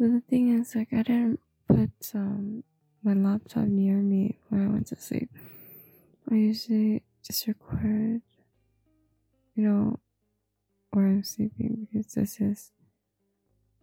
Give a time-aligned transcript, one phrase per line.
[0.00, 2.64] But the thing is, like, I didn't put um
[3.02, 5.28] my laptop near me when I went to sleep.
[6.30, 8.22] I usually just record,
[9.54, 9.98] you know,
[10.92, 12.72] where I'm sleeping because this is,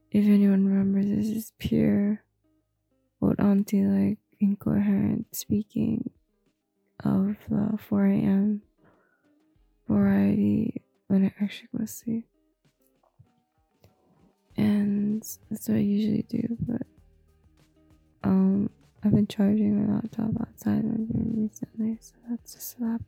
[0.09, 2.23] if anyone remembers, this is pure
[3.21, 6.09] old auntie like incoherent speaking
[7.03, 8.63] of the 4 a.m.
[9.87, 12.25] variety when I actually go to sleep.
[14.59, 15.06] And
[15.49, 16.81] that's what I usually do, but
[18.23, 18.69] um
[19.03, 23.07] I've been charging my laptop outside my room recently, so that's just what happened.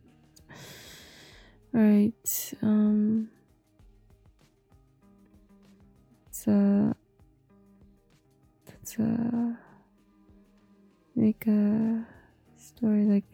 [1.76, 3.30] Alright, um
[6.31, 6.95] so
[8.66, 9.58] that's a
[11.16, 12.05] make a
[12.58, 13.26] story like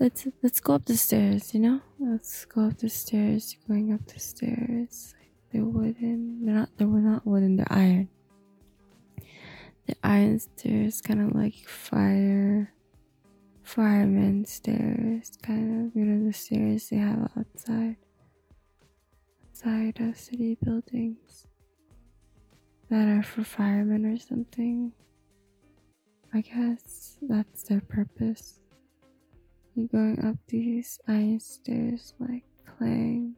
[0.00, 4.04] let's let's go up the stairs you know let's go up the stairs going up
[4.06, 5.14] the stairs
[5.54, 8.08] they're wooden they're not they were not wooden they're iron.
[9.86, 12.72] The iron stairs kind of like fire
[13.62, 17.96] fireman stairs kind of you know the stairs they have outside
[19.48, 21.46] outside of city buildings
[22.90, 24.92] that are for firemen or something.
[26.32, 28.58] I guess that's their purpose.
[29.74, 32.44] You're going up these iron stairs like
[32.76, 33.36] clang,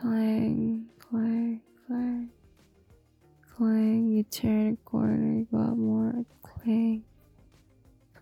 [0.00, 2.30] clang, clang, clang,
[3.56, 4.08] clang.
[4.10, 7.04] You turn a corner, you go up more, clang,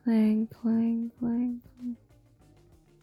[0.05, 1.97] clang, clang, clang, clang.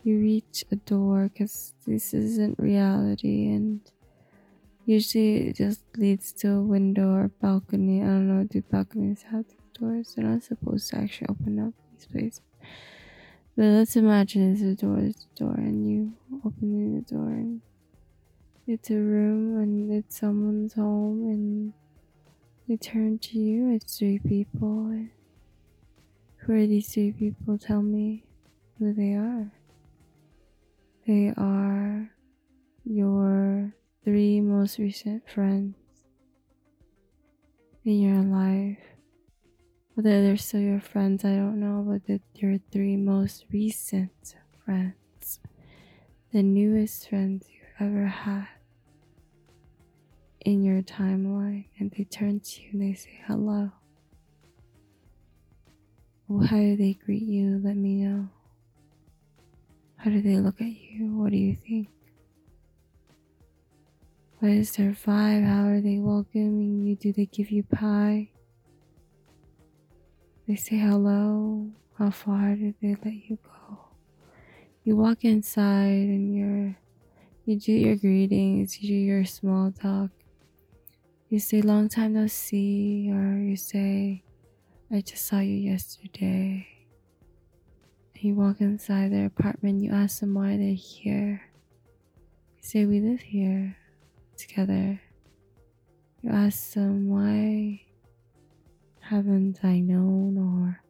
[0.04, 3.82] You reach a door because this isn't reality and
[4.86, 8.02] usually it just leads to a window or balcony.
[8.02, 10.14] I don't know, do balconies have these doors.
[10.16, 12.42] They're not supposed to actually open up these places.
[13.56, 16.14] But let's imagine it's a door, it's a door, and you
[16.46, 17.62] opening the door, and
[18.68, 21.74] it's a room, and it's someone's home, and
[22.68, 23.74] they turn to you.
[23.74, 25.08] It's three people.
[26.38, 27.58] Who are these three people?
[27.58, 28.26] Tell me
[28.80, 29.52] who they are.
[31.08, 32.12] They are
[32.86, 35.76] your three most recent friends
[37.84, 38.78] in your life
[39.94, 44.36] whether they're still your friends, I don't know, but they're your three most recent
[44.66, 45.40] friends.
[46.32, 48.48] The newest friends you've ever had
[50.46, 51.66] in your timeline.
[51.80, 53.72] And they turn to you and they say hello.
[56.28, 57.60] Well, how do they greet you?
[57.64, 58.30] Let me know.
[59.98, 61.16] How do they look at you?
[61.16, 61.90] What do you think?
[64.40, 65.46] What is their vibe?
[65.46, 66.96] How are they welcoming you?
[66.96, 68.30] Do they give you pie?
[70.48, 71.70] They say hello.
[71.98, 73.80] How far did they let you go?
[74.84, 76.78] You walk inside and you're
[77.46, 80.10] you do your greetings, you do your small talk.
[81.32, 84.22] You say long time no see, or you say
[84.92, 86.68] I just saw you yesterday.
[88.20, 91.42] You walk inside their apartment, you ask them why they're here.
[92.58, 93.78] You say we live here
[94.36, 95.00] together.
[96.22, 97.84] You ask them why
[99.00, 100.84] haven't I known or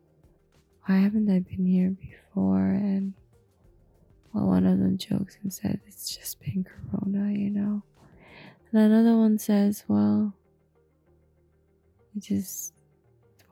[0.88, 2.66] why haven't I been here before?
[2.66, 3.14] And
[4.34, 7.84] well, one of them jokes and said it's just been Corona, you know.
[8.74, 10.34] And another one says, well,
[12.14, 12.74] you just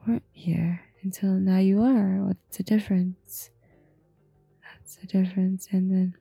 [0.08, 2.24] weren't here until now you are.
[2.26, 3.50] What's the difference?
[4.64, 5.68] That's the difference.
[5.72, 6.16] And then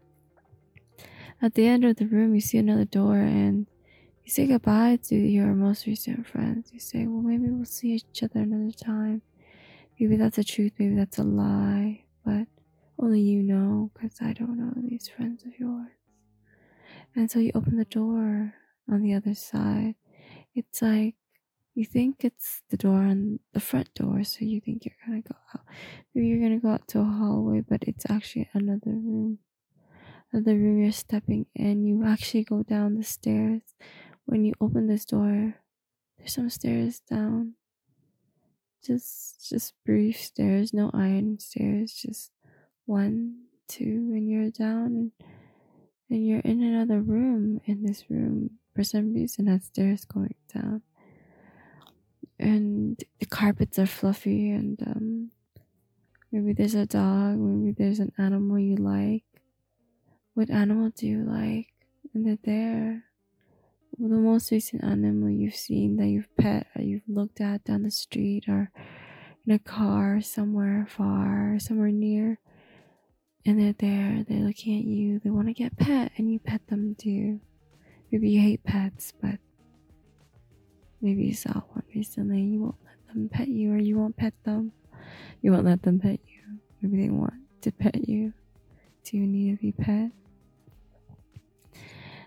[1.41, 3.67] at the end of the room, you see another door and
[4.25, 6.71] you say goodbye to your most recent friends.
[6.73, 9.23] You say, well, maybe we'll see each other another time.
[9.99, 12.47] Maybe that's a truth, maybe that's a lie, but
[12.99, 15.89] only you know because I don't know these friends of yours.
[17.15, 18.55] And so you open the door
[18.91, 19.95] on the other side.
[20.55, 21.15] It's like
[21.75, 25.37] you think it's the door on the front door, so you think you're gonna go
[25.55, 25.65] out.
[26.15, 29.39] Maybe you're gonna go out to a hallway, but it's actually another room.
[30.33, 31.87] Another room you're stepping in.
[31.87, 33.63] You actually go down the stairs
[34.29, 35.55] when you open this door,
[36.19, 37.55] there's some stairs down.
[38.85, 42.31] Just just brief stairs, no iron stairs, just
[42.85, 45.13] one, two, and you're down and,
[46.11, 47.63] and you're in another room.
[47.65, 50.83] In this room, for some reason, that stairs going down,
[52.39, 55.31] and the carpets are fluffy, and um,
[56.31, 59.25] maybe there's a dog, maybe there's an animal you like.
[60.35, 61.67] What animal do you like?
[62.15, 63.03] And they're there
[63.99, 67.91] the most recent animal you've seen that you've pet or you've looked at down the
[67.91, 68.71] street or
[69.45, 72.39] in a car somewhere far, somewhere near,
[73.45, 76.65] and they're there, they're looking at you, they want to get pet, and you pet
[76.69, 77.41] them too.
[78.11, 79.39] Maybe you hate pets, but
[81.01, 84.35] Maybe you saw one recently, you won't let them pet you, or you won't pet
[84.45, 84.73] them.
[85.43, 86.59] You won't let them pet you.
[86.83, 88.33] Maybe they want to pet you.
[89.05, 90.11] Do you need to be pet?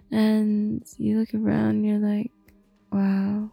[0.10, 2.32] And you look around, you're like,
[2.92, 3.52] wow,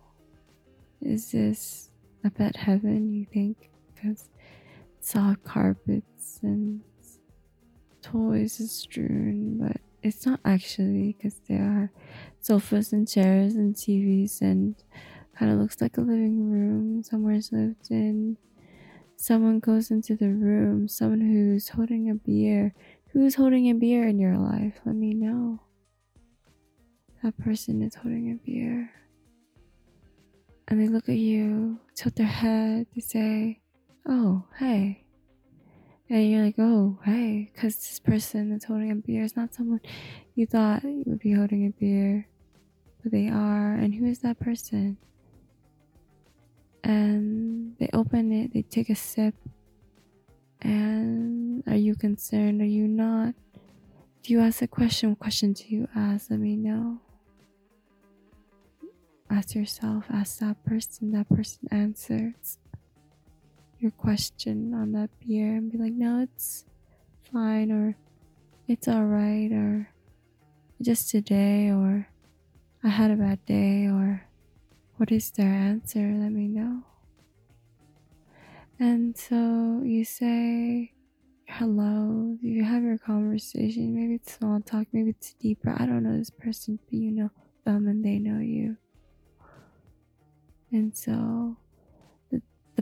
[1.01, 1.91] is this
[2.25, 3.71] a pet heaven, you think?
[3.95, 4.29] Because
[5.01, 6.81] soft carpets and
[8.03, 11.93] toys is strewn, but it's not actually because there are
[12.41, 14.77] sofas and chairs and TVs and
[15.37, 18.37] kind of looks like a living room somewhere's lived in.
[19.17, 22.75] Someone goes into the room, someone who's holding a beer.
[23.13, 24.75] Who's holding a beer in your life?
[24.85, 25.61] Let me know.
[27.23, 28.91] That person is holding a beer.
[30.69, 33.61] And they look at you, tilt their head, they say,
[34.07, 35.05] Oh, hey.
[36.11, 39.81] And you're like, Oh, hey, because this person that's holding a beer is not someone
[40.35, 42.29] you thought would be holding a beer,
[43.03, 43.75] but they are.
[43.75, 44.97] And who is that person?
[46.85, 49.35] And they open it, they take a sip.
[50.61, 52.63] And are you concerned?
[52.63, 53.35] Are you not?
[54.23, 55.11] Do you ask a question?
[55.11, 56.31] What question do you ask?
[56.31, 57.01] Let me know
[59.31, 62.59] ask yourself, ask that person, that person answers
[63.79, 66.65] your question on that beer and be like, no, it's
[67.33, 67.97] fine, or
[68.67, 69.91] it's alright, or
[70.83, 72.09] just today, or
[72.83, 74.25] I had a bad day, or
[74.97, 76.01] what is their answer?
[76.01, 76.83] Let me know.
[78.81, 80.93] And so you say
[81.49, 83.95] hello, you have your conversation.
[83.95, 85.75] Maybe it's small talk, maybe it's deeper.
[85.77, 87.31] I don't know this person, but you know
[87.65, 88.77] them and they know you.
[90.71, 91.57] And so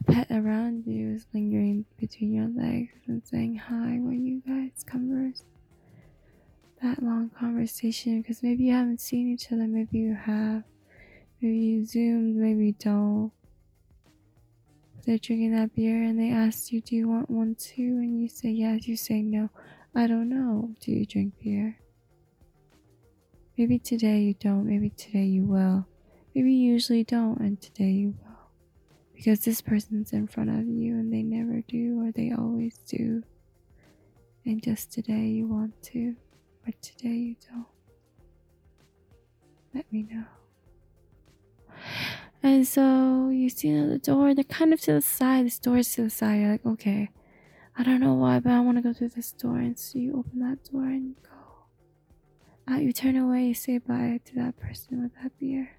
[0.06, 5.42] pet around you is lingering between your legs and saying hi when you guys converse.
[6.82, 10.62] That long conversation, because maybe you haven't seen each other, maybe you have.
[11.40, 13.32] Maybe you zoomed, maybe you don't.
[15.04, 17.98] They're drinking that beer and they ask you, Do you want one too?
[18.00, 19.50] And you say yes, you say no.
[19.94, 20.74] I don't know.
[20.80, 21.78] Do you drink beer?
[23.56, 25.86] Maybe today you don't, maybe today you will.
[26.34, 28.25] Maybe you usually don't, and today you will.
[29.16, 33.22] Because this person's in front of you and they never do, or they always do.
[34.44, 36.14] And just today you want to,
[36.64, 37.66] but today you don't.
[39.74, 40.24] Let me know.
[42.42, 46.02] And so you see the door, they're kind of to the side, this door's to
[46.02, 46.40] the side.
[46.40, 47.10] You're like, okay,
[47.76, 49.56] I don't know why, but I want to go through this door.
[49.58, 52.72] And so you open that door and go.
[52.72, 55.75] Uh, you turn away, you say bye to that person with that beer.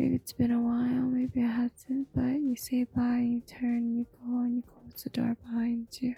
[0.00, 4.06] Maybe it's been a while, maybe it hasn't, but you say bye, you turn, you
[4.24, 6.14] go, and you close the door behind you.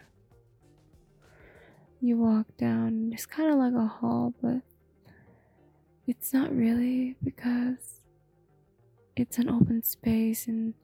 [2.01, 4.61] You walk down, it's kind of like a hall, but
[6.07, 8.03] it's not really because
[9.17, 10.75] it's an open space and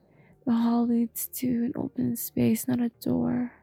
[0.45, 3.53] the hall leads to an open space, not a door.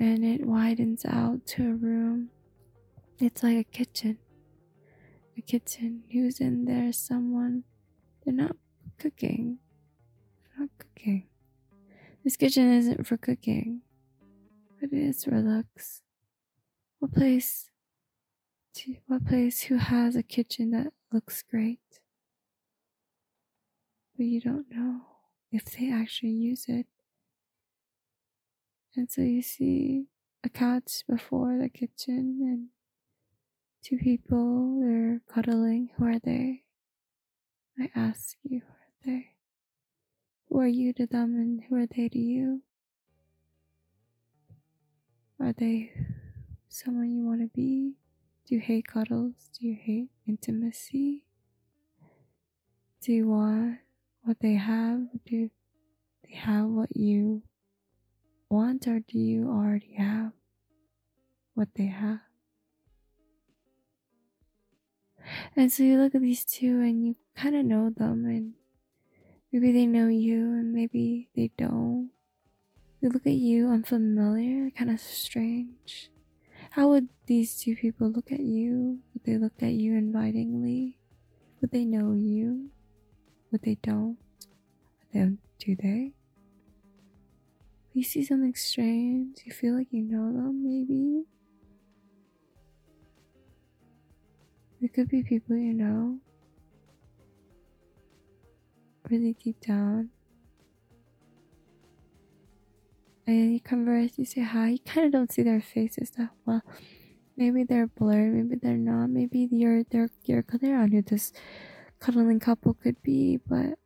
[0.00, 2.30] And it widens out to a room.
[3.20, 4.18] It's like a kitchen
[5.40, 6.04] a kitchen.
[6.12, 6.92] Who's in there?
[6.92, 7.64] Someone.
[8.24, 8.56] They're not
[8.98, 9.58] cooking.
[10.44, 11.28] They're not cooking.
[12.22, 13.80] This kitchen isn't for cooking,
[14.78, 16.02] but it is for looks.
[16.98, 17.70] What place?
[19.06, 19.62] What place?
[19.62, 22.00] Who has a kitchen that looks great?
[24.16, 25.00] But you don't know
[25.50, 26.86] if they actually use it.
[28.94, 30.04] And so you see
[30.44, 32.66] a couch before the kitchen and
[33.82, 35.90] Two people, they're cuddling.
[35.96, 36.62] Who are they?
[37.78, 39.26] I ask you, who are they?
[40.48, 42.62] Who are you to them and who are they to you?
[45.40, 45.92] Are they
[46.68, 47.94] someone you want to be?
[48.46, 49.48] Do you hate cuddles?
[49.58, 51.24] Do you hate intimacy?
[53.00, 53.78] Do you want
[54.22, 55.00] what they have?
[55.24, 55.48] Do
[56.24, 57.42] they have what you
[58.50, 60.32] want, or do you already have
[61.54, 62.20] what they have?
[65.56, 68.54] And so you look at these two and you kind of know them, and
[69.52, 72.10] maybe they know you, and maybe they don't.
[73.00, 76.10] They look at you unfamiliar, kind of strange.
[76.72, 79.00] How would these two people look at you?
[79.14, 80.98] Would they look at you invitingly?
[81.60, 82.70] Would they know you?
[83.50, 84.18] Would they don't?
[85.12, 86.12] Do they?
[87.92, 89.38] You see something strange.
[89.44, 91.24] You feel like you know them, maybe.
[94.82, 96.18] It could be people you know
[99.10, 100.10] really deep down.
[103.26, 106.62] And you converse, you say hi, you kind of don't see their faces that well.
[107.36, 111.32] Maybe they're blurred, maybe they're not, maybe you're they're you're clear on who this
[111.98, 113.78] cuddling couple could be, but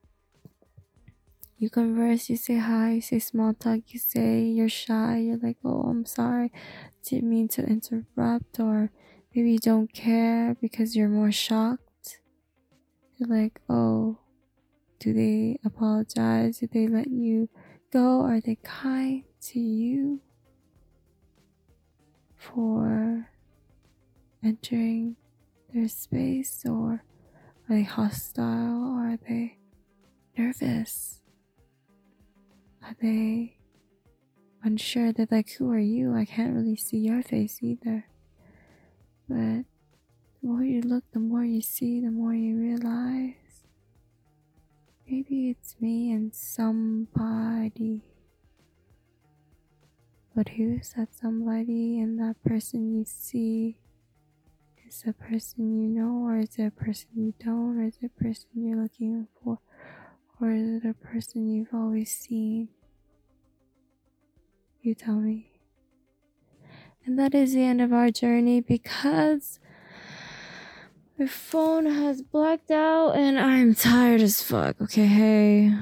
[1.59, 5.59] you converse, you say hi, you say small talk, you say you're shy, you're like,
[5.65, 6.53] oh, I'm sorry,
[7.03, 8.91] didn't mean to interrupt, or
[9.35, 12.21] maybe you don't care because you're more shocked.
[13.17, 14.19] You're like, oh,
[14.99, 16.59] do they apologize?
[16.59, 17.49] Did they let you
[17.93, 18.23] go?
[18.23, 20.21] Are they kind to you
[22.37, 23.31] for
[24.43, 25.17] entering
[25.73, 27.03] their space, or
[27.69, 29.59] are they hostile, or are they
[30.37, 31.21] nervous?
[32.83, 33.57] Are they
[34.63, 35.13] unsure?
[35.13, 36.15] They're like, Who are you?
[36.15, 38.07] I can't really see your face either.
[39.29, 39.65] But the
[40.43, 43.35] more you look, the more you see, the more you realize
[45.09, 48.03] maybe it's me and somebody.
[50.35, 53.79] But who's that somebody and that person you see?
[54.87, 58.11] Is a person you know, or is it a person you don't, or is it
[58.17, 59.59] a person you're looking for?
[60.41, 62.69] Or is it a person you've always seen?
[64.83, 65.54] You tell me.
[67.07, 69.59] And that is the end of our journey because
[71.19, 74.81] my phone has blacked out and I'm tired as fuck.
[74.81, 75.75] Okay, hey.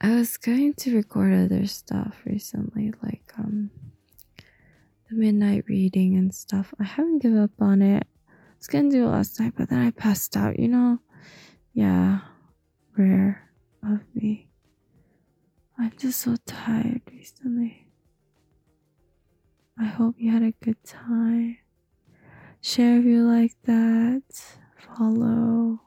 [0.00, 3.70] I was going to record other stuff recently, like um
[5.08, 6.74] the midnight reading and stuff.
[6.80, 8.06] I haven't given up on it.
[8.28, 10.98] I was gonna do it last night, but then I passed out, you know?
[11.72, 12.20] Yeah,
[12.96, 13.50] rare
[13.82, 14.48] of me.
[15.78, 17.85] I'm just so tired recently.
[19.78, 21.58] I hope you had a good time.
[22.62, 24.22] Share if you like that.
[24.96, 25.80] Follow.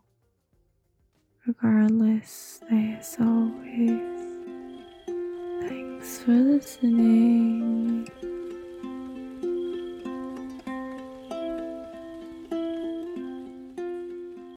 [1.47, 3.99] Regardless, as always,
[5.67, 8.07] thanks for listening.